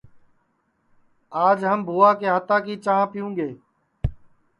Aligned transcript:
آج 1.47 1.65
ہم 1.65 1.79
بھوا 1.85 2.13
کے 2.19 2.27
ہاتا 2.29 2.59
کی 2.65 2.75
چاں 2.83 3.05
پیوں 3.13 3.35
گے 3.37 3.49